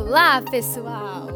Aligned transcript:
Olá, 0.00 0.40
pessoal! 0.40 1.26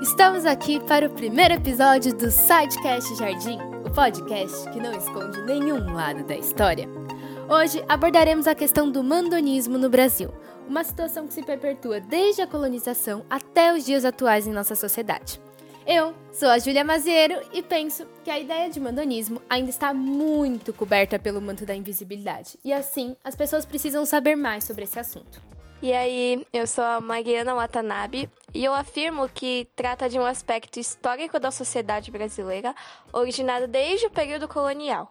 Estamos 0.00 0.46
aqui 0.46 0.78
para 0.78 1.08
o 1.08 1.10
primeiro 1.10 1.54
episódio 1.54 2.16
do 2.16 2.30
Sidecast 2.30 3.16
Jardim, 3.16 3.58
o 3.84 3.90
podcast 3.90 4.70
que 4.70 4.78
não 4.78 4.96
esconde 4.96 5.42
nenhum 5.42 5.92
lado 5.92 6.22
da 6.22 6.36
história. 6.36 6.88
Hoje 7.48 7.84
abordaremos 7.88 8.46
a 8.46 8.54
questão 8.54 8.88
do 8.88 9.02
mandonismo 9.02 9.76
no 9.76 9.90
Brasil, 9.90 10.32
uma 10.68 10.84
situação 10.84 11.26
que 11.26 11.34
se 11.34 11.42
perpetua 11.42 11.98
desde 11.98 12.40
a 12.40 12.46
colonização 12.46 13.24
até 13.28 13.74
os 13.74 13.84
dias 13.84 14.04
atuais 14.04 14.46
em 14.46 14.52
nossa 14.52 14.76
sociedade. 14.76 15.40
Eu 15.84 16.14
sou 16.32 16.48
a 16.48 16.58
Júlia 16.60 16.84
Maziero 16.84 17.34
e 17.52 17.64
penso 17.64 18.06
que 18.22 18.30
a 18.30 18.38
ideia 18.38 18.70
de 18.70 18.78
mandonismo 18.78 19.42
ainda 19.50 19.70
está 19.70 19.92
muito 19.92 20.72
coberta 20.72 21.18
pelo 21.18 21.42
manto 21.42 21.66
da 21.66 21.74
invisibilidade, 21.74 22.60
e 22.64 22.72
assim 22.72 23.16
as 23.24 23.34
pessoas 23.34 23.66
precisam 23.66 24.06
saber 24.06 24.36
mais 24.36 24.62
sobre 24.62 24.84
esse 24.84 25.00
assunto. 25.00 25.48
E 25.80 25.92
aí, 25.92 26.44
eu 26.52 26.66
sou 26.66 26.82
a 26.82 27.00
Mariana 27.00 27.54
Watanabe 27.54 28.28
e 28.52 28.64
eu 28.64 28.74
afirmo 28.74 29.28
que 29.28 29.68
trata 29.76 30.08
de 30.08 30.18
um 30.18 30.24
aspecto 30.24 30.80
histórico 30.80 31.38
da 31.38 31.52
sociedade 31.52 32.10
brasileira, 32.10 32.74
originado 33.12 33.68
desde 33.68 34.06
o 34.06 34.10
período 34.10 34.48
colonial. 34.48 35.08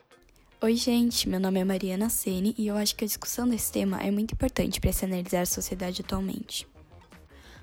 Oi, 0.62 0.76
gente, 0.76 1.30
meu 1.30 1.40
nome 1.40 1.62
é 1.62 1.64
Mariana 1.64 2.10
Sene 2.10 2.54
e 2.58 2.68
eu 2.68 2.76
acho 2.76 2.98
que 2.98 3.06
a 3.06 3.08
discussão 3.08 3.48
desse 3.48 3.72
tema 3.72 4.02
é 4.02 4.12
muito 4.12 4.34
importante 4.34 4.82
para 4.82 4.92
se 4.92 5.06
analisar 5.06 5.42
a 5.42 5.46
sociedade 5.46 6.02
atualmente. 6.02 6.68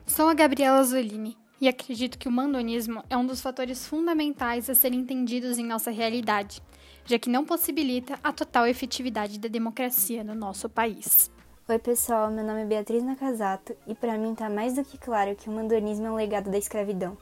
Sou 0.06 0.26
a 0.26 0.34
Gabriela 0.34 0.82
Zolini 0.82 1.36
e 1.60 1.68
acredito 1.68 2.16
que 2.16 2.28
o 2.28 2.32
mandonismo 2.32 3.04
é 3.10 3.18
um 3.18 3.26
dos 3.26 3.42
fatores 3.42 3.86
fundamentais 3.86 4.70
a 4.70 4.74
serem 4.74 5.00
entendidos 5.00 5.58
em 5.58 5.66
nossa 5.66 5.90
realidade, 5.90 6.62
já 7.04 7.18
que 7.18 7.28
não 7.28 7.44
possibilita 7.44 8.18
a 8.24 8.32
total 8.32 8.66
efetividade 8.66 9.38
da 9.38 9.48
democracia 9.48 10.24
no 10.24 10.34
nosso 10.34 10.70
país. 10.70 11.33
Oi, 11.66 11.78
pessoal, 11.78 12.30
meu 12.30 12.44
nome 12.44 12.60
é 12.60 12.66
Beatriz 12.66 13.02
Nakazato 13.02 13.74
e 13.86 13.94
para 13.94 14.18
mim 14.18 14.34
está 14.34 14.50
mais 14.50 14.74
do 14.74 14.84
que 14.84 14.98
claro 14.98 15.34
que 15.34 15.48
o 15.48 15.52
mandonismo 15.52 16.06
é 16.06 16.10
um 16.10 16.14
legado 16.14 16.50
da 16.50 16.58
escravidão. 16.58 17.16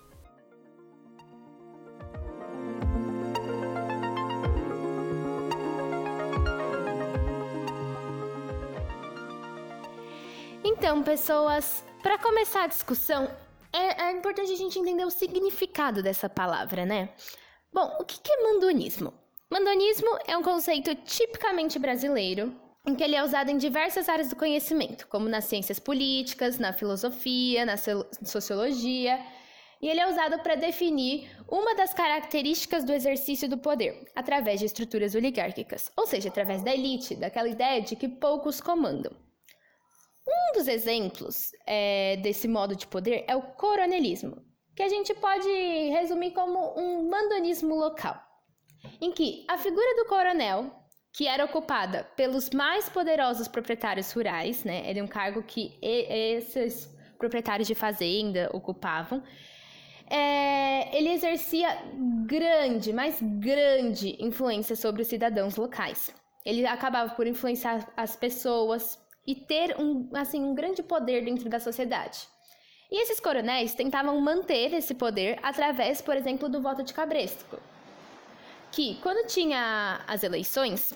Então, 10.65 11.05
pessoas, 11.05 11.85
para 12.03 12.19
começar 12.19 12.65
a 12.65 12.67
discussão, 12.67 13.31
é, 13.73 14.07
é, 14.07 14.11
importante 14.11 14.51
a 14.51 14.57
gente 14.57 14.77
entender 14.77 15.05
o 15.05 15.11
significado 15.11 16.03
dessa 16.03 16.29
palavra, 16.29 16.85
né? 16.85 17.11
Bom, 17.73 17.97
o 18.01 18.05
que 18.05 18.19
é 18.29 18.43
mandonismo? 18.43 19.15
Mandonismo 19.49 20.19
é 20.27 20.37
um 20.37 20.43
conceito 20.43 20.93
tipicamente 20.97 21.79
brasileiro, 21.79 22.53
em 22.87 22.95
que 22.95 23.05
ele 23.05 23.15
é 23.15 23.23
usado 23.23 23.51
em 23.51 23.57
diversas 23.57 24.09
áreas 24.09 24.29
do 24.29 24.37
conhecimento, 24.37 25.07
como 25.07 25.29
nas 25.29 25.45
ciências 25.45 25.79
políticas, 25.79 26.59
na 26.59 26.73
filosofia, 26.73 27.65
na 27.65 27.77
sociologia, 27.77 29.21
e 29.81 29.89
ele 29.89 30.01
é 30.01 30.09
usado 30.09 30.39
para 30.41 30.55
definir 30.55 31.29
uma 31.49 31.75
das 31.75 31.93
características 31.95 32.85
do 32.85 32.93
exercício 32.93 33.49
do 33.49 33.59
poder, 33.59 34.11
através 34.15 34.61
de 34.61 34.67
estruturas 34.67 35.15
oligárquicas, 35.15 35.91
ou 35.97 36.07
seja, 36.07 36.29
através 36.29 36.63
da 36.63 36.73
elite, 36.73 37.15
daquela 37.15 37.49
ideia 37.49 37.81
de 37.81 37.97
que 37.97 38.09
poucos 38.09 38.61
comandam. 38.61 39.13
Um 40.27 40.59
dos 40.59 40.69
exemplos 40.69 41.51
é, 41.67 42.17
desse 42.17 42.47
modo 42.47 42.77
de 42.77 42.87
poder 42.87 43.25
é 43.29 43.35
o 43.35 43.43
coronelismo, 43.43 44.45
que 44.75 44.83
a 44.83 44.89
gente 44.89 45.13
pode 45.15 45.49
resumir 45.91 46.33
como 46.33 46.79
um 46.79 47.09
mandonismo 47.09 47.75
local, 47.75 48.21
em 49.01 49.11
que 49.13 49.45
a 49.49 49.59
figura 49.59 49.97
do 49.97 50.07
coronel, 50.07 50.82
que 51.13 51.27
era 51.27 51.45
ocupada 51.45 52.05
pelos 52.17 52.51
mais 52.51 52.89
poderosos 52.89 53.47
proprietários 53.47 54.11
rurais, 54.13 54.65
né, 54.65 54.89
era 54.89 55.03
um 55.03 55.07
cargo 55.07 55.43
que 55.43 55.77
esses 55.81 56.91
proprietários 57.19 57.69
de 57.69 57.75
fazenda 57.75 58.51
ocupavam, 58.53 59.23
é, 60.09 60.97
ele 60.97 61.11
exercia 61.11 61.69
grande, 62.27 62.93
mas 62.93 63.19
grande 63.21 64.17
influência 64.19 64.75
sobre 64.75 65.03
os 65.03 65.09
cidadãos 65.09 65.57
locais. 65.57 66.15
Ele 66.45 66.67
acabava 66.67 67.15
por 67.15 67.27
influenciar 67.27 67.89
as 67.97 68.17
pessoas, 68.17 68.99
e 69.27 69.35
ter 69.35 69.77
um, 69.79 70.09
assim, 70.15 70.43
um 70.43 70.55
grande 70.55 70.83
poder 70.83 71.25
dentro 71.25 71.49
da 71.49 71.61
sociedade. 71.61 72.29
E 72.91 73.03
esses 73.03 73.21
coronéis 73.21 73.75
tentavam 73.75 74.21
manter 74.21 74.75
esse 74.75 74.95
poder 74.95 75.39
através, 75.43 76.03
por 76.03 76.17
exemplo, 76.17 76.49
do 76.49 76.61
voto 76.61 76.83
de 76.83 76.93
cabresto, 76.93 77.59
que 78.71 78.97
quando 78.97 79.27
tinha 79.27 80.03
as 80.07 80.23
eleições, 80.23 80.93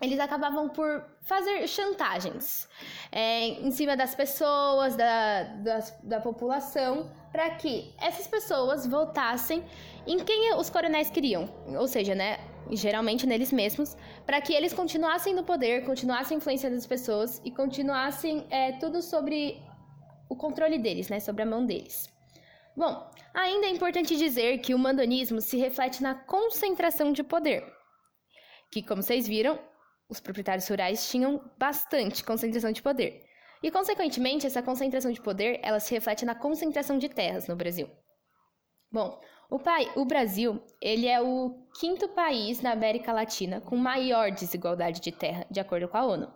eles 0.00 0.18
acabavam 0.20 0.68
por 0.68 1.04
fazer 1.22 1.66
chantagens 1.66 2.68
é, 3.10 3.46
em 3.46 3.70
cima 3.70 3.96
das 3.96 4.14
pessoas, 4.14 4.94
da, 4.94 5.44
da, 5.44 5.78
da 6.02 6.20
população, 6.20 7.10
para 7.32 7.50
que 7.50 7.94
essas 7.98 8.26
pessoas 8.26 8.86
votassem 8.86 9.64
em 10.06 10.18
quem 10.18 10.54
os 10.54 10.68
coronéis 10.68 11.10
queriam. 11.10 11.48
Ou 11.78 11.88
seja, 11.88 12.14
né, 12.14 12.38
geralmente 12.70 13.26
neles 13.26 13.52
mesmos, 13.52 13.96
para 14.24 14.40
que 14.40 14.52
eles 14.52 14.72
continuassem 14.72 15.34
no 15.34 15.44
poder, 15.44 15.84
continuassem 15.84 16.36
influenciando 16.36 16.76
as 16.76 16.86
pessoas 16.86 17.40
e 17.44 17.50
continuassem 17.50 18.46
é, 18.50 18.72
tudo 18.72 19.00
sobre 19.00 19.62
o 20.28 20.36
controle 20.36 20.78
deles, 20.78 21.08
né, 21.08 21.20
sobre 21.20 21.42
a 21.42 21.46
mão 21.46 21.64
deles. 21.64 22.12
Bom, 22.76 23.10
ainda 23.32 23.66
é 23.66 23.70
importante 23.70 24.16
dizer 24.16 24.58
que 24.58 24.74
o 24.74 24.78
mandonismo 24.78 25.40
se 25.40 25.56
reflete 25.56 26.02
na 26.02 26.14
concentração 26.14 27.12
de 27.12 27.22
poder, 27.22 27.64
que, 28.70 28.82
como 28.82 29.02
vocês 29.02 29.26
viram, 29.26 29.58
os 30.08 30.20
proprietários 30.20 30.68
rurais 30.68 31.08
tinham 31.08 31.42
bastante 31.58 32.24
concentração 32.24 32.72
de 32.72 32.82
poder. 32.82 33.24
E, 33.62 33.70
consequentemente, 33.70 34.46
essa 34.46 34.62
concentração 34.62 35.10
de 35.10 35.20
poder, 35.20 35.60
ela 35.62 35.80
se 35.80 35.92
reflete 35.92 36.24
na 36.24 36.34
concentração 36.34 36.98
de 36.98 37.08
terras 37.08 37.48
no 37.48 37.56
Brasil. 37.56 37.88
Bom, 38.92 39.20
o, 39.50 39.58
pai, 39.58 39.90
o 39.96 40.04
Brasil, 40.04 40.62
ele 40.80 41.06
é 41.06 41.20
o 41.20 41.66
quinto 41.80 42.08
país 42.08 42.60
na 42.60 42.72
América 42.72 43.12
Latina 43.12 43.60
com 43.60 43.76
maior 43.76 44.30
desigualdade 44.30 45.00
de 45.00 45.12
terra, 45.12 45.46
de 45.50 45.58
acordo 45.60 45.88
com 45.88 45.96
a 45.96 46.04
ONU. 46.04 46.32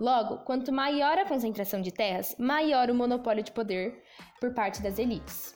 Logo, 0.00 0.38
quanto 0.44 0.72
maior 0.72 1.18
a 1.18 1.26
concentração 1.26 1.82
de 1.82 1.92
terras, 1.92 2.34
maior 2.38 2.88
o 2.88 2.94
monopólio 2.94 3.42
de 3.42 3.52
poder 3.52 4.02
por 4.40 4.54
parte 4.54 4.80
das 4.82 4.98
elites. 4.98 5.54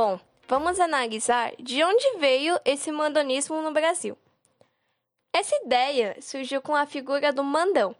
Bom, 0.00 0.20
vamos 0.46 0.78
analisar 0.78 1.56
de 1.58 1.82
onde 1.82 2.18
veio 2.18 2.56
esse 2.64 2.92
mandonismo 2.92 3.60
no 3.60 3.72
Brasil. 3.72 4.16
Essa 5.32 5.56
ideia 5.56 6.16
surgiu 6.22 6.62
com 6.62 6.72
a 6.72 6.86
figura 6.86 7.32
do 7.32 7.42
mandão, 7.42 7.96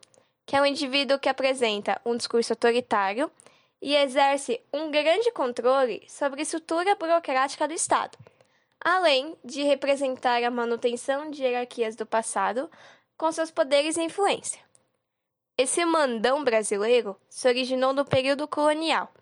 que 0.47 0.55
é 0.55 0.63
um 0.63 0.65
indivíduo 0.65 1.19
que 1.19 1.29
apresenta 1.29 2.01
um 2.05 2.17
discurso 2.17 2.53
autoritário 2.53 3.29
e 3.83 3.97
exerce 3.97 4.61
um 4.73 4.93
grande 4.93 5.33
controle 5.33 6.05
sobre 6.09 6.39
a 6.39 6.43
estrutura 6.45 6.95
burocrática 6.95 7.67
do 7.67 7.75
Estado, 7.75 8.17
além 8.81 9.37
de 9.45 9.65
representar 9.65 10.45
a 10.45 10.53
manutenção 10.53 11.33
de 11.33 11.43
hierarquias 11.43 11.97
do 11.97 12.07
passado 12.07 12.71
com 13.17 13.33
seus 13.33 13.51
poderes 13.51 13.97
e 13.97 14.05
influência. 14.05 14.63
Esse 15.59 15.85
mandão 15.85 16.45
brasileiro 16.45 17.17
se 17.29 17.49
originou 17.49 17.93
no 17.93 18.05
período 18.05 18.47
colonial, 18.47 19.13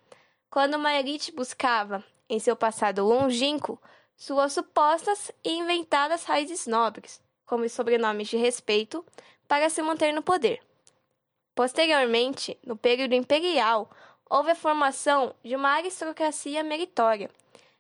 quando 0.50 0.74
uma 0.74 0.92
elite 0.92 1.32
buscava, 1.32 2.04
em 2.28 2.38
seu 2.38 2.56
passado 2.56 3.04
longínquo, 3.04 3.80
suas 4.16 4.52
supostas 4.52 5.30
e 5.44 5.52
inventadas 5.52 6.24
raízes 6.24 6.66
nobres, 6.66 7.20
como 7.44 7.68
sobrenomes 7.68 8.28
de 8.28 8.36
respeito, 8.36 9.04
para 9.46 9.68
se 9.68 9.82
manter 9.82 10.12
no 10.12 10.22
poder. 10.22 10.60
Posteriormente, 11.54 12.58
no 12.64 12.76
período 12.76 13.14
imperial, 13.14 13.90
houve 14.28 14.50
a 14.50 14.56
formação 14.56 15.34
de 15.44 15.54
uma 15.54 15.70
aristocracia 15.70 16.62
meritória, 16.62 17.30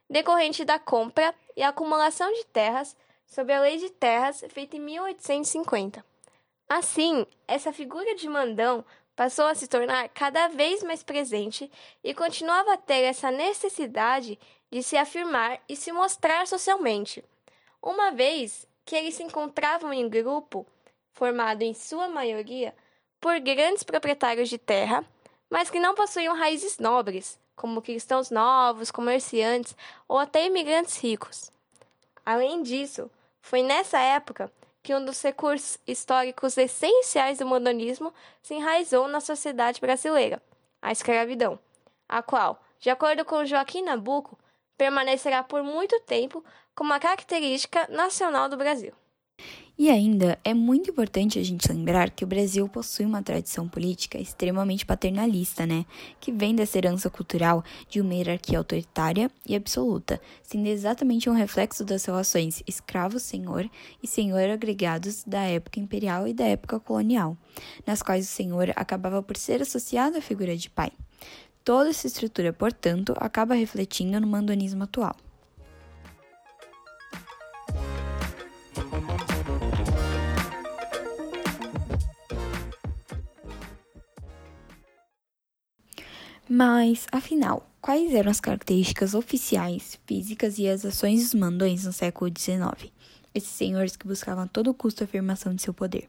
decorrente 0.08 0.64
da 0.64 0.78
compra 0.78 1.34
e 1.56 1.62
acumulação 1.62 2.32
de 2.32 2.44
terras 2.46 2.96
sob 3.26 3.52
a 3.52 3.60
Lei 3.60 3.76
de 3.78 3.90
Terras 3.90 4.44
feita 4.50 4.76
em 4.76 4.80
1850. 4.80 6.04
Assim, 6.68 7.26
essa 7.46 7.72
figura 7.72 8.14
de 8.14 8.28
mandão 8.28 8.84
passou 9.16 9.46
a 9.46 9.54
se 9.54 9.66
tornar 9.66 10.10
cada 10.10 10.46
vez 10.48 10.82
mais 10.82 11.02
presente 11.02 11.72
e 12.04 12.14
continuava 12.14 12.74
a 12.74 12.76
ter 12.76 13.02
essa 13.02 13.30
necessidade 13.30 14.38
de 14.70 14.82
se 14.82 14.96
afirmar 14.96 15.58
e 15.66 15.74
se 15.74 15.90
mostrar 15.90 16.46
socialmente, 16.46 17.24
uma 17.82 18.10
vez 18.10 18.68
que 18.84 18.94
eles 18.94 19.14
se 19.14 19.22
encontravam 19.22 19.92
em 19.92 20.08
grupo, 20.08 20.66
formado 21.14 21.62
em 21.62 21.72
sua 21.72 22.08
maioria 22.08 22.74
por 23.18 23.40
grandes 23.40 23.82
proprietários 23.82 24.50
de 24.50 24.58
terra, 24.58 25.04
mas 25.48 25.70
que 25.70 25.80
não 25.80 25.94
possuíam 25.94 26.36
raízes 26.36 26.78
nobres, 26.78 27.38
como 27.54 27.80
cristãos 27.80 28.30
novos, 28.30 28.90
comerciantes 28.90 29.74
ou 30.06 30.18
até 30.18 30.44
imigrantes 30.44 30.98
ricos. 30.98 31.50
Além 32.24 32.62
disso, 32.62 33.10
foi 33.40 33.62
nessa 33.62 33.98
época 33.98 34.52
que 34.86 34.94
um 34.94 35.04
dos 35.04 35.20
recursos 35.20 35.80
históricos 35.84 36.56
essenciais 36.56 37.38
do 37.38 37.44
modernismo 37.44 38.14
se 38.40 38.54
enraizou 38.54 39.08
na 39.08 39.20
sociedade 39.20 39.80
brasileira, 39.80 40.40
a 40.80 40.92
escravidão, 40.92 41.58
a 42.08 42.22
qual, 42.22 42.62
de 42.78 42.88
acordo 42.88 43.24
com 43.24 43.44
Joaquim 43.44 43.82
Nabuco, 43.82 44.38
permanecerá 44.78 45.42
por 45.42 45.64
muito 45.64 45.98
tempo 46.02 46.44
como 46.72 46.90
uma 46.90 47.00
característica 47.00 47.88
nacional 47.88 48.48
do 48.48 48.56
Brasil. 48.56 48.92
E 49.78 49.90
ainda 49.90 50.38
é 50.42 50.54
muito 50.54 50.90
importante 50.90 51.38
a 51.38 51.44
gente 51.44 51.70
lembrar 51.70 52.08
que 52.08 52.24
o 52.24 52.26
Brasil 52.26 52.66
possui 52.66 53.04
uma 53.04 53.22
tradição 53.22 53.68
política 53.68 54.18
extremamente 54.18 54.86
paternalista, 54.86 55.66
né? 55.66 55.84
Que 56.18 56.32
vem 56.32 56.54
dessa 56.54 56.78
herança 56.78 57.10
cultural 57.10 57.62
de 57.86 58.00
uma 58.00 58.14
hierarquia 58.14 58.56
autoritária 58.56 59.30
e 59.46 59.54
absoluta, 59.54 60.18
sendo 60.42 60.66
exatamente 60.66 61.28
um 61.28 61.34
reflexo 61.34 61.84
das 61.84 62.06
relações 62.06 62.62
escravo-senhor 62.66 63.68
e 64.02 64.06
senhor 64.06 64.48
agregados 64.48 65.22
da 65.24 65.42
época 65.42 65.78
imperial 65.78 66.26
e 66.26 66.32
da 66.32 66.46
época 66.46 66.80
colonial, 66.80 67.36
nas 67.86 68.00
quais 68.00 68.24
o 68.24 68.32
senhor 68.32 68.72
acabava 68.76 69.22
por 69.22 69.36
ser 69.36 69.60
associado 69.60 70.16
à 70.16 70.22
figura 70.22 70.56
de 70.56 70.70
pai. 70.70 70.90
Toda 71.62 71.90
essa 71.90 72.06
estrutura, 72.06 72.50
portanto, 72.50 73.12
acaba 73.18 73.54
refletindo 73.54 74.18
no 74.20 74.26
mandonismo 74.26 74.84
atual. 74.84 75.14
Mas, 86.48 87.08
afinal, 87.10 87.68
quais 87.82 88.14
eram 88.14 88.30
as 88.30 88.38
características 88.38 89.14
oficiais, 89.14 89.98
físicas 90.06 90.60
e 90.60 90.68
as 90.68 90.84
ações 90.84 91.24
dos 91.24 91.34
mandões 91.34 91.84
no 91.84 91.92
século 91.92 92.30
XIX? 92.30 92.92
Esses 93.34 93.50
senhores 93.50 93.96
que 93.96 94.06
buscavam 94.06 94.44
a 94.44 94.46
todo 94.46 94.72
custo 94.72 95.02
a 95.02 95.06
afirmação 95.06 95.52
de 95.52 95.62
seu 95.62 95.74
poder. 95.74 96.08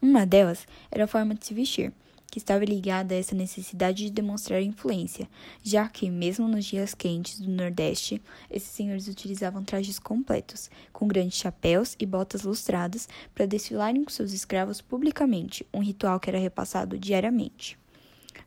Uma 0.00 0.24
delas 0.24 0.66
era 0.90 1.04
a 1.04 1.06
forma 1.06 1.34
de 1.34 1.44
se 1.44 1.52
vestir, 1.52 1.92
que 2.30 2.38
estava 2.38 2.64
ligada 2.64 3.14
a 3.14 3.18
essa 3.18 3.34
necessidade 3.34 4.04
de 4.04 4.10
demonstrar 4.10 4.62
influência, 4.62 5.28
já 5.62 5.86
que, 5.86 6.10
mesmo 6.10 6.48
nos 6.48 6.64
dias 6.64 6.94
quentes 6.94 7.38
do 7.38 7.50
Nordeste, 7.50 8.22
esses 8.50 8.70
senhores 8.70 9.08
utilizavam 9.08 9.62
trajes 9.62 9.98
completos, 9.98 10.70
com 10.90 11.06
grandes 11.06 11.38
chapéus 11.38 11.94
e 12.00 12.06
botas 12.06 12.44
lustradas, 12.44 13.06
para 13.34 13.44
desfilarem 13.44 14.04
com 14.04 14.10
seus 14.10 14.32
escravos 14.32 14.80
publicamente, 14.80 15.66
um 15.72 15.80
ritual 15.80 16.18
que 16.18 16.30
era 16.30 16.38
repassado 16.38 16.98
diariamente. 16.98 17.78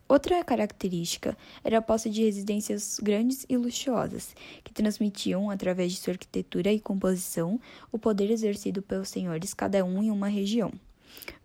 Outra 0.10 0.44
característica 0.44 1.38
era 1.64 1.78
a 1.78 1.82
posse 1.84 2.10
de 2.10 2.24
residências 2.24 3.00
grandes 3.00 3.46
e 3.48 3.56
luxuosas, 3.56 4.36
que 4.64 4.74
transmitiam, 4.74 5.52
através 5.52 5.92
de 5.92 6.00
sua 6.00 6.14
arquitetura 6.14 6.74
e 6.74 6.80
composição, 6.80 7.62
o 7.92 8.00
poder 8.00 8.32
exercido 8.32 8.82
pelos 8.82 9.10
senhores, 9.10 9.54
cada 9.54 9.86
um 9.86 10.02
em 10.02 10.10
uma 10.10 10.28
região. 10.28 10.74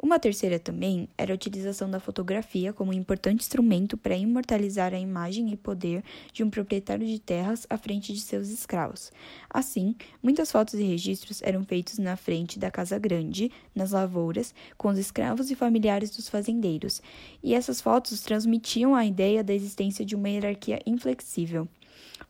Uma 0.03 0.19
terceira 0.19 0.59
também 0.59 1.09
era 1.17 1.33
a 1.33 1.35
utilização 1.35 1.91
da 1.91 1.99
fotografia 1.99 2.73
como 2.73 2.91
um 2.91 2.95
importante 2.95 3.41
instrumento 3.41 3.97
para 3.97 4.17
imortalizar 4.17 4.93
a 4.93 4.99
imagem 4.99 5.51
e 5.53 5.57
poder 5.57 6.03
de 6.33 6.45
um 6.45 6.51
proprietário 6.51 7.07
de 7.07 7.19
terras 7.19 7.67
à 7.71 7.79
frente 7.79 8.13
de 8.13 8.21
seus 8.21 8.49
escravos. 8.49 9.11
Assim, 9.49 9.95
muitas 10.23 10.53
fotos 10.53 10.75
e 10.75 10.83
registros 10.83 11.41
eram 11.43 11.65
feitos 11.65 11.99
na 11.99 12.17
frente 12.17 12.59
da 12.59 12.71
casa 12.71 12.99
grande, 12.99 13.51
nas 13.75 13.93
lavouras, 13.93 14.55
com 14.77 14.89
os 14.89 14.99
escravos 14.99 15.51
e 15.51 15.55
familiares 15.55 16.11
dos 16.11 16.29
fazendeiros, 16.29 17.01
e 17.43 17.55
essas 17.55 17.81
fotos 17.81 18.21
transmitiam 18.21 18.95
a 18.95 19.07
ideia 19.07 19.43
da 19.43 19.55
existência 19.55 20.05
de 20.05 20.15
uma 20.15 20.29
hierarquia 20.29 20.81
inflexível. 20.87 21.69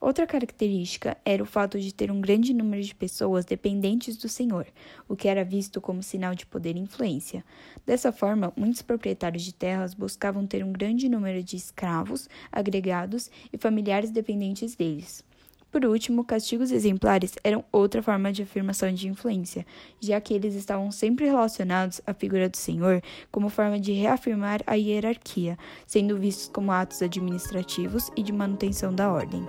Outra 0.04 0.26
característica 0.26 1.16
era 1.24 1.42
o 1.42 1.46
fato 1.46 1.80
de 1.80 1.90
ter 1.90 2.10
um 2.10 2.20
grande 2.20 2.52
número 2.52 2.82
de 2.82 2.94
pessoas 2.94 3.46
dependentes 3.46 4.18
do 4.18 4.28
senhor, 4.28 4.66
o 5.08 5.16
que 5.16 5.26
era 5.26 5.42
visto 5.42 5.80
como 5.80 6.02
sinal 6.02 6.34
de 6.34 6.44
poder 6.44 6.76
e 6.76 6.78
influência. 6.78 7.42
Dessa 7.86 8.12
forma, 8.12 8.52
muitos 8.54 8.82
proprietários 8.82 9.42
de 9.42 9.54
terras 9.54 9.94
buscavam 9.94 10.46
ter 10.46 10.62
um 10.62 10.74
grande 10.74 11.08
número 11.08 11.42
de 11.42 11.56
escravos, 11.56 12.28
agregados 12.52 13.30
e 13.50 13.56
familiares 13.56 14.10
dependentes 14.10 14.74
deles. 14.74 15.24
Por 15.72 15.86
último, 15.86 16.22
castigos 16.22 16.70
exemplares 16.70 17.32
eram 17.42 17.64
outra 17.72 18.02
forma 18.02 18.30
de 18.30 18.42
afirmação 18.42 18.92
de 18.92 19.08
influência, 19.08 19.64
já 19.98 20.20
que 20.20 20.34
eles 20.34 20.54
estavam 20.54 20.92
sempre 20.92 21.24
relacionados 21.24 22.02
à 22.06 22.12
figura 22.12 22.50
do 22.50 22.58
senhor 22.58 23.00
como 23.32 23.48
forma 23.48 23.80
de 23.80 23.94
reafirmar 23.94 24.60
a 24.66 24.74
hierarquia, 24.74 25.56
sendo 25.86 26.18
vistos 26.18 26.48
como 26.48 26.72
atos 26.72 27.00
administrativos 27.00 28.10
e 28.14 28.22
de 28.22 28.34
manutenção 28.34 28.94
da 28.94 29.10
ordem. 29.10 29.42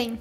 Bem, 0.00 0.18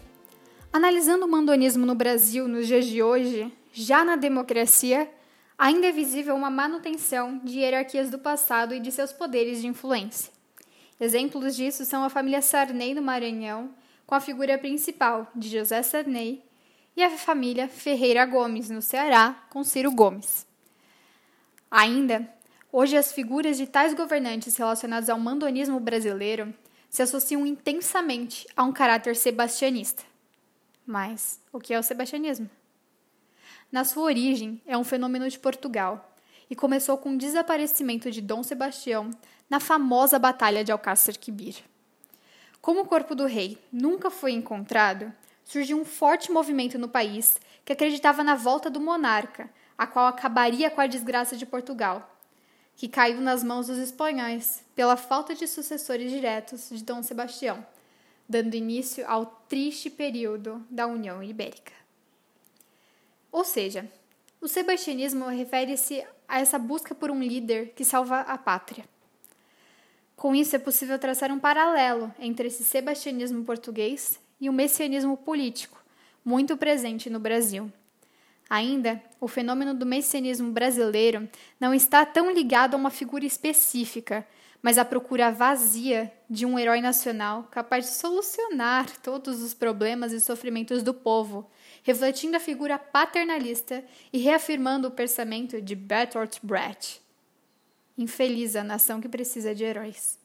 analisando 0.74 1.26
o 1.26 1.30
mandonismo 1.30 1.86
no 1.86 1.96
Brasil 1.96 2.50
nos 2.50 2.68
dias 2.68 2.86
de 2.86 3.02
hoje, 3.02 3.50
já 3.72 4.04
na 4.04 4.18
democracia, 4.18 5.10
ainda 5.58 5.88
é 5.88 5.92
visível 5.94 6.36
uma 6.36 6.50
manutenção 6.50 7.40
de 7.46 7.60
hierarquias 7.60 8.10
do 8.10 8.20
passado 8.20 8.76
e 8.76 8.82
de 8.82 8.92
seus 8.92 9.14
poderes 9.14 9.62
de 9.62 9.68
influência. 9.68 10.34
Exemplos 11.00 11.56
disso 11.56 11.86
são 11.86 12.04
a 12.04 12.10
família 12.10 12.42
Sarney 12.42 12.94
no 12.94 13.02
Maranhão, 13.02 13.74
com 14.06 14.14
a 14.14 14.20
figura 14.20 14.58
principal 14.58 15.32
de 15.34 15.48
José 15.48 15.82
Sarney, 15.82 16.44
e 16.94 17.02
a 17.02 17.12
família 17.12 17.70
Ferreira 17.70 18.26
Gomes 18.26 18.70
no 18.70 18.82
Ceará, 18.82 19.48
com 19.50 19.64
Ciro 19.64 19.94
Gomes. 19.94 20.46
Ainda, 21.72 22.30
hoje 22.70 22.98
as 22.98 23.14
figuras 23.14 23.56
de 23.56 23.66
tais 23.66 23.94
governantes 23.94 24.58
relacionados 24.58 25.10
ao 25.10 25.18
mandonismo 25.18 25.80
brasileiro 25.80 26.54
se 26.90 27.02
associam 27.02 27.46
intensamente 27.46 28.48
a 28.56 28.64
um 28.64 28.72
caráter 28.72 29.16
sebastianista. 29.16 30.04
Mas 30.86 31.40
o 31.54 31.60
que 31.60 31.74
é 31.74 31.80
o 31.80 31.84
sebastianismo? 31.84 32.50
Na 33.72 33.84
sua 33.84 34.04
origem, 34.04 34.60
é 34.66 34.76
um 34.78 34.84
fenômeno 34.84 35.30
de 35.30 35.38
Portugal 35.38 36.16
e 36.50 36.56
começou 36.56 36.98
com 36.98 37.14
o 37.14 37.18
desaparecimento 37.18 38.10
de 38.10 38.22
Dom 38.22 38.42
Sebastião 38.42 39.12
na 39.48 39.60
famosa 39.60 40.18
Batalha 40.18 40.64
de 40.64 40.72
Alcácer 40.72 41.18
Quibir. 41.20 41.58
Como 42.60 42.82
o 42.82 42.86
corpo 42.86 43.14
do 43.14 43.28
rei 43.28 43.60
nunca 43.72 44.10
foi 44.10 44.32
encontrado, 44.32 45.14
surgiu 45.46 45.80
um 45.80 45.86
forte 45.86 46.32
movimento 46.32 46.80
no 46.80 46.90
país 46.90 47.40
que 47.64 47.74
acreditava 47.74 48.24
na 48.24 48.34
volta 48.34 48.70
do 48.70 48.82
monarca, 48.82 49.50
a 49.78 49.86
qual 49.86 50.08
acabaria 50.08 50.70
com 50.72 50.82
a 50.82 50.88
desgraça 50.88 51.38
de 51.38 51.46
Portugal 51.46 52.19
que 52.80 52.88
caiu 52.88 53.20
nas 53.20 53.44
mãos 53.44 53.68
dos 53.68 53.78
espanhóis 53.78 54.64
pela 54.74 54.96
falta 54.96 55.36
de 55.36 55.46
sucessores 55.46 56.10
diretos 56.10 56.70
de 56.72 56.82
Dom 56.82 57.04
Sebastião, 57.04 57.64
dando 58.28 58.56
início 58.56 59.06
ao 59.06 59.26
triste 59.50 59.90
período 59.90 60.66
da 60.70 60.88
União 60.88 61.22
Ibérica. 61.22 61.74
Ou 63.34 63.44
seja, 63.44 63.86
o 64.40 64.48
sebastianismo 64.48 65.28
refere-se 65.28 66.08
a 66.26 66.40
essa 66.40 66.58
busca 66.58 66.96
por 66.96 67.12
um 67.12 67.22
líder 67.22 67.74
que 67.76 67.84
salva 67.84 68.22
a 68.22 68.38
pátria. 68.38 68.86
Com 70.16 70.34
isso, 70.34 70.56
é 70.56 70.60
possível 70.60 70.98
traçar 70.98 71.34
um 71.34 71.40
paralelo 71.40 72.10
entre 72.18 72.48
esse 72.48 72.64
sebastianismo 72.64 73.44
português 73.44 74.18
e 74.40 74.50
o 74.50 74.54
messianismo 74.54 75.18
político, 75.18 75.84
muito 76.24 76.56
presente 76.56 77.10
no 77.10 77.20
Brasil. 77.20 77.70
Ainda, 78.50 79.02
o 79.22 79.28
fenômeno 79.28 79.76
do 79.76 79.86
messianismo 79.86 80.52
brasileiro 80.52 81.30
não 81.60 81.72
está 81.74 82.04
tão 82.04 82.32
ligado 82.32 82.74
a 82.74 82.78
uma 82.78 82.90
figura 82.90 83.24
específica, 83.24 84.26
mas 84.62 84.78
à 84.78 84.84
procura 84.84 85.32
vazia 85.32 86.12
de 86.28 86.46
um 86.46 86.58
herói 86.58 86.82
nacional 86.82 87.44
capaz 87.52 87.86
de 87.86 87.92
solucionar 87.92 88.90
todos 89.02 89.44
os 89.44 89.54
problemas 89.54 90.12
e 90.12 90.20
sofrimentos 90.20 90.82
do 90.82 90.94
povo, 90.94 91.50
refletindo 91.84 92.38
a 92.38 92.40
figura 92.40 92.80
paternalista 92.80 93.84
e 94.12 94.18
reafirmando 94.18 94.88
o 94.88 94.92
pensamento 94.92 95.62
de 95.62 95.76
Bertolt 95.76 96.40
Brecht. 96.42 97.02
Infeliz 97.96 98.56
a 98.56 98.64
nação 98.64 99.00
que 99.00 99.08
precisa 99.08 99.54
de 99.54 99.64
heróis. 99.64 100.18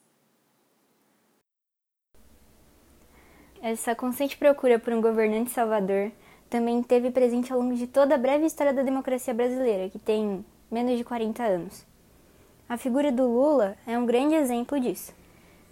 Essa 3.61 3.95
constante 3.95 4.35
procura 4.37 4.79
por 4.79 4.93
um 4.93 5.01
governante 5.01 5.51
salvador 5.51 6.11
também 6.49 6.81
teve 6.83 7.11
presente 7.11 7.51
ao 7.51 7.59
longo 7.59 7.75
de 7.75 7.87
toda 7.87 8.15
a 8.15 8.17
breve 8.17 8.45
história 8.45 8.73
da 8.73 8.83
democracia 8.83 9.33
brasileira, 9.33 9.89
que 9.89 9.99
tem 9.99 10.45
menos 10.71 10.97
de 10.97 11.03
40 11.03 11.43
anos. 11.43 11.85
A 12.67 12.77
figura 12.77 13.11
do 13.11 13.27
Lula 13.27 13.75
é 13.85 13.97
um 13.97 14.05
grande 14.05 14.35
exemplo 14.35 14.79
disso. 14.79 15.13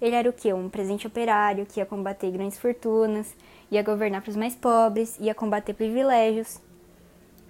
Ele 0.02 0.16
era 0.16 0.30
o 0.30 0.34
quê? 0.34 0.54
Um 0.54 0.70
presente 0.70 1.08
operário 1.08 1.66
que 1.66 1.80
ia 1.80 1.86
combater 1.86 2.30
grandes 2.30 2.58
fortunas, 2.58 3.34
ia 3.72 3.82
governar 3.82 4.22
para 4.22 4.30
os 4.30 4.36
mais 4.36 4.54
pobres, 4.54 5.18
ia 5.20 5.34
combater 5.34 5.74
privilégios. 5.74 6.60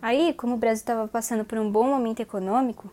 Aí, 0.02 0.34
como 0.34 0.56
o 0.56 0.58
Brasil 0.58 0.82
estava 0.82 1.08
passando 1.08 1.44
por 1.44 1.58
um 1.58 1.72
bom 1.72 1.86
momento 1.86 2.22
econômico, 2.22 2.92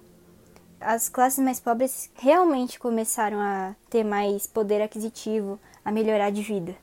as 0.80 1.08
classes 1.08 1.44
mais 1.44 1.60
pobres 1.60 2.10
realmente 2.14 2.78
começaram 2.78 3.38
a 3.38 3.74
ter 3.90 4.02
mais 4.02 4.46
poder 4.46 4.80
aquisitivo, 4.80 5.60
a 5.84 5.92
melhorar 5.92 6.30
de 6.30 6.42
vida. 6.42 6.74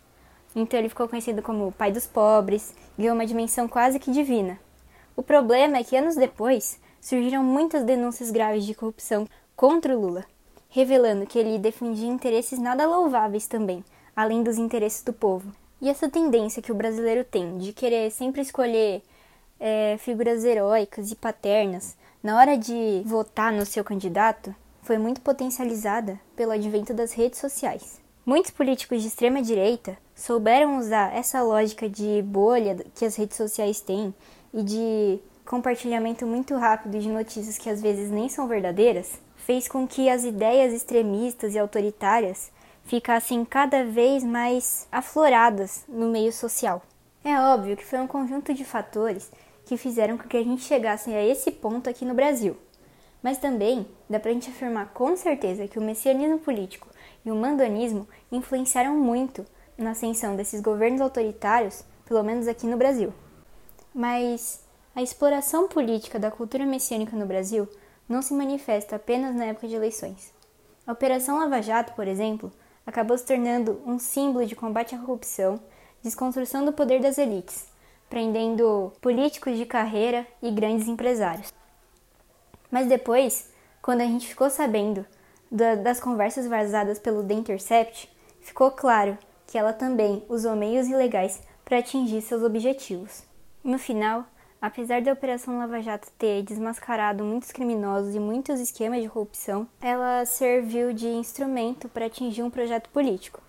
Então 0.56 0.80
ele 0.80 0.90
ficou 0.90 1.08
conhecido 1.08 1.42
como 1.42 1.68
o 1.68 1.72
pai 1.72 1.92
dos 1.92 2.08
pobres, 2.08 2.74
ganhou 2.98 3.14
uma 3.14 3.26
dimensão 3.26 3.68
quase 3.68 4.00
que 4.00 4.12
divina. 4.12 4.60
O 5.16 5.24
problema 5.24 5.78
é 5.78 5.84
que 5.84 5.96
anos 5.96 6.16
depois 6.16 6.80
surgiram 7.02 7.44
muitas 7.44 7.84
denúncias 7.84 8.32
graves 8.32 8.66
de 8.66 8.74
corrupção 8.74 9.28
contra 9.56 9.96
o 9.96 10.00
Lula, 10.00 10.26
revelando 10.70 11.26
que 11.26 11.40
ele 11.40 11.58
defendia 11.58 12.08
interesses 12.08 12.60
nada 12.60 12.88
louváveis 12.88 13.48
também, 13.48 13.84
além 14.16 14.44
dos 14.44 14.58
interesses 14.58 15.04
do 15.04 15.14
povo. 15.14 15.52
E 15.82 15.90
essa 15.90 16.10
tendência 16.10 16.62
que 16.62 16.72
o 16.72 16.76
brasileiro 16.76 17.24
tem 17.24 17.58
de 17.58 17.72
querer 17.72 18.12
sempre 18.12 18.42
escolher 18.42 19.02
é, 19.60 19.98
figuras 20.00 20.44
heróicas 20.44 21.12
e 21.12 21.16
paternas 21.16 21.96
na 22.24 22.38
hora 22.38 22.58
de 22.58 23.04
votar 23.06 23.54
no 23.54 23.66
seu 23.66 23.84
candidato 23.84 24.54
foi 24.82 24.98
muito 24.98 25.22
potencializada 25.22 26.20
pelo 26.36 26.52
advento 26.52 26.94
das 26.94 27.14
redes 27.14 27.40
sociais. 27.40 28.02
Muitos 28.28 28.52
políticos 28.52 29.02
de 29.02 29.08
extrema 29.08 29.42
direita 29.42 29.98
souberam 30.14 30.80
usar 30.80 31.16
essa 31.16 31.42
lógica 31.42 31.88
de 31.88 32.22
bolha 32.24 32.76
que 32.94 33.06
as 33.06 33.16
redes 33.16 33.38
sociais 33.38 33.80
têm 33.80 34.14
e 34.54 34.62
de 34.64 35.18
compartilhamento 35.46 36.28
muito 36.28 36.54
rápido 36.58 37.00
de 37.00 37.08
notícias 37.08 37.58
que 37.58 37.70
às 37.70 37.82
vezes 37.82 38.12
nem 38.12 38.28
são 38.28 38.46
verdadeiras, 38.46 39.14
fez 39.38 39.70
com 39.70 39.88
que 39.88 40.10
as 40.10 40.26
ideias 40.26 40.74
extremistas 40.74 41.56
e 41.56 41.58
autoritárias 41.58 42.52
ficassem 42.84 43.46
cada 43.46 43.86
vez 43.86 44.26
mais 44.26 44.90
afloradas 44.92 45.86
no 45.88 46.10
meio 46.10 46.34
social. 46.34 46.82
É 47.24 47.40
óbvio 47.40 47.78
que 47.78 47.86
foi 47.86 48.00
um 48.00 48.08
conjunto 48.08 48.54
de 48.54 48.66
fatores 48.66 49.32
que 49.66 49.78
fizeram 49.78 50.18
com 50.18 50.28
que 50.28 50.36
a 50.36 50.44
gente 50.44 50.64
chegasse 50.64 51.14
a 51.14 51.26
esse 51.26 51.50
ponto 51.50 51.90
aqui 51.90 52.04
no 52.04 52.14
Brasil. 52.14 52.58
Mas 53.24 53.38
também 53.38 53.88
dá 54.10 54.20
pra 54.20 54.34
gente 54.34 54.50
afirmar 54.50 54.92
com 54.94 55.16
certeza 55.16 55.66
que 55.66 55.80
o 55.80 55.82
messianismo 55.82 56.40
político 56.40 56.90
e 57.28 57.32
o 57.32 57.36
mandonismo 57.36 58.08
influenciaram 58.32 58.98
muito 58.98 59.46
na 59.78 59.92
ascensão 59.92 60.38
desses 60.38 60.62
governos 60.62 61.02
autoritários, 61.02 61.84
pelo 62.06 62.24
menos 62.24 62.48
aqui 62.48 62.66
no 62.66 62.78
Brasil. 62.78 63.14
Mas 63.94 64.64
a 64.96 65.02
exploração 65.02 65.68
política 65.68 66.18
da 66.18 66.32
cultura 66.32 66.66
messiânica 66.66 67.18
no 67.18 67.26
Brasil 67.26 67.68
não 68.08 68.22
se 68.22 68.34
manifesta 68.34 68.96
apenas 68.96 69.36
na 69.36 69.44
época 69.44 69.68
de 69.68 69.76
eleições. 69.76 70.34
A 70.86 70.94
Operação 70.94 71.38
Lava 71.38 71.62
Jato, 71.62 71.92
por 71.96 72.08
exemplo, 72.08 72.50
acabou 72.86 73.18
se 73.18 73.26
tornando 73.26 73.82
um 73.86 74.00
símbolo 74.00 74.46
de 74.46 74.56
combate 74.56 74.96
à 74.96 74.98
corrupção, 74.98 75.60
desconstrução 76.02 76.64
do 76.64 76.72
poder 76.72 77.02
das 77.02 77.18
elites, 77.18 77.66
prendendo 78.10 78.94
políticos 79.02 79.58
de 79.58 79.66
carreira 79.66 80.26
e 80.42 80.50
grandes 80.50 80.88
empresários. 80.88 81.54
Mas 82.72 82.88
depois, 82.88 83.52
quando 83.82 84.00
a 84.00 84.06
gente 84.06 84.26
ficou 84.28 84.50
sabendo 84.50 85.06
da, 85.52 85.76
das 85.76 86.00
conversas 86.00 86.48
vazadas 86.48 87.00
pelo 87.00 87.24
The 87.24 87.34
Intercept, 87.34 88.10
ficou 88.42 88.72
claro 88.72 89.18
que 89.46 89.58
ela 89.58 89.74
também 89.74 90.24
usou 90.28 90.56
meios 90.56 90.88
ilegais 90.88 91.42
para 91.64 91.80
atingir 91.80 92.22
seus 92.22 92.44
objetivos. 92.44 93.24
No 93.64 93.78
final, 93.80 94.26
apesar 94.62 95.02
da 95.02 95.14
Operação 95.14 95.58
Lava 95.58 95.82
Jato 95.82 96.10
ter 96.18 96.44
desmascarado 96.44 97.24
muitos 97.24 97.52
criminosos 97.52 98.16
e 98.16 98.20
muitos 98.20 98.60
esquemas 98.60 99.02
de 99.02 99.10
corrupção, 99.10 99.68
ela 99.82 100.26
serviu 100.26 100.94
de 100.94 101.08
instrumento 101.08 101.88
para 101.90 102.06
atingir 102.06 102.44
um 102.44 102.50
projeto 102.50 102.90
político. 102.90 103.42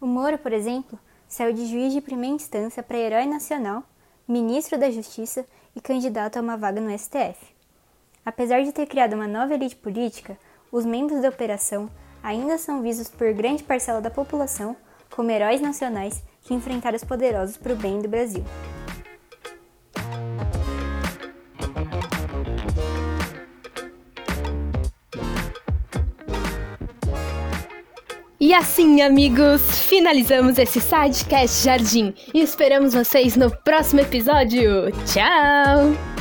O 0.00 0.06
Moro, 0.06 0.38
por 0.38 0.52
exemplo, 0.52 0.98
saiu 1.28 1.52
de 1.52 1.66
juiz 1.66 1.92
de 1.92 2.00
primeira 2.00 2.36
instância 2.36 2.82
para 2.82 2.98
herói 2.98 3.26
nacional 3.26 3.82
ministro 4.26 4.78
da 4.78 4.90
Justiça 4.90 5.46
e 5.76 5.80
candidato 5.80 6.38
a 6.38 6.40
uma 6.40 6.56
vaga 6.56 6.80
no 6.80 6.96
STF. 6.96 7.54
Apesar 8.24 8.62
de 8.62 8.72
ter 8.72 8.86
criado 8.86 9.12
uma 9.12 9.28
nova 9.28 9.52
elite 9.52 9.76
política, 9.76 10.38
os 10.74 10.84
membros 10.84 11.22
da 11.22 11.28
operação 11.28 11.88
ainda 12.20 12.58
são 12.58 12.82
vistos 12.82 13.08
por 13.08 13.32
grande 13.32 13.62
parcela 13.62 14.00
da 14.00 14.10
população 14.10 14.76
como 15.08 15.30
heróis 15.30 15.60
nacionais 15.60 16.20
que 16.42 16.52
enfrentaram 16.52 16.96
os 16.96 17.04
poderosos 17.04 17.56
para 17.56 17.72
o 17.72 17.76
bem 17.76 18.02
do 18.02 18.08
Brasil. 18.08 18.44
E 28.40 28.52
assim, 28.52 29.00
amigos, 29.00 29.62
finalizamos 29.86 30.58
esse 30.58 30.80
Sidecast 30.80 31.64
Jardim 31.64 32.12
e 32.34 32.42
esperamos 32.42 32.94
vocês 32.94 33.36
no 33.36 33.48
próximo 33.62 34.00
episódio. 34.00 34.90
Tchau! 35.06 36.13